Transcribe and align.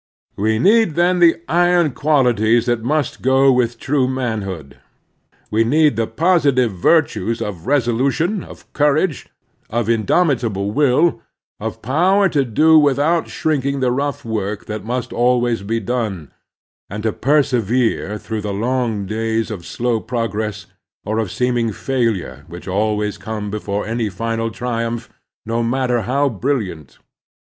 We 0.35 0.57
need 0.57 0.95
then 0.95 1.19
the 1.19 1.35
iron 1.47 1.91
qualities 1.91 2.65
that 2.65 2.81
must 2.81 3.21
go 3.21 3.51
with 3.51 3.77
true 3.77 4.07
manhood. 4.07 4.79
We 5.51 5.63
need 5.63 5.95
the 5.95 6.07
positive 6.07 6.71
virtues 6.71 7.39
of 7.39 7.67
resolution, 7.67 8.43
of 8.43 8.65
courage, 8.73 9.27
of 9.69 9.89
indomitable 9.89 10.71
will, 10.71 11.21
of 11.59 11.83
power 11.83 12.29
to 12.29 12.43
do 12.43 12.79
without 12.79 13.29
shrinking 13.29 13.79
the 13.79 13.91
rough 13.91 14.25
work 14.25 14.65
that 14.65 14.83
must 14.83 15.13
always 15.13 15.61
be 15.61 15.79
done, 15.79 16.31
and 16.89 17.03
to 17.03 17.13
persevere 17.13 18.17
through 18.17 18.41
the 18.41 18.53
long 18.55 19.05
days 19.05 19.51
of 19.51 19.67
slow 19.67 19.99
progress 19.99 20.65
or 21.05 21.19
of 21.19 21.29
seeming 21.31 21.71
failure 21.71 22.43
which 22.47 22.67
always 22.67 23.19
come 23.19 23.51
before 23.51 23.85
any 23.85 24.09
final 24.09 24.49
triumph, 24.49 25.09
no 25.45 25.61
matter 25.61 26.01
how 26.01 26.27
brilliant. 26.27 26.97